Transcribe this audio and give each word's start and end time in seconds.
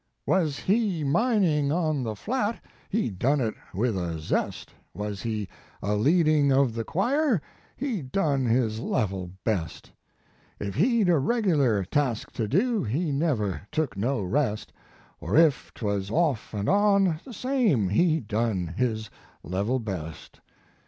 "Was 0.25 0.57
he 0.57 1.03
mining 1.03 1.71
on 1.71 2.01
the 2.01 2.15
flat 2.15 2.59
He 2.89 3.11
done 3.11 3.39
it 3.39 3.53
with 3.71 3.95
a 3.95 4.17
zest; 4.19 4.73
Was 4.95 5.21
he 5.21 5.47
a 5.79 5.93
leading 5.95 6.51
of 6.51 6.73
the 6.73 6.83
choir 6.83 7.39
He 7.77 8.01
done 8.01 8.45
his 8.47 8.79
level 8.79 9.29
best. 9.43 9.91
If 10.59 10.73
he 10.73 11.03
d 11.03 11.11
a 11.11 11.19
reg 11.19 11.45
lar 11.45 11.85
task 11.85 12.31
to 12.31 12.47
do, 12.47 12.83
He 12.83 13.11
never 13.11 13.61
took 13.71 13.95
no 13.95 14.23
rest; 14.23 14.73
Or 15.19 15.37
if 15.37 15.71
twas 15.75 16.09
off 16.09 16.51
and 16.51 16.67
on 16.67 17.19
the 17.23 17.31
same 17.31 17.89
He 17.89 18.19
done 18.21 18.73
his 18.77 19.11
level 19.43 19.77
best. 19.77 20.41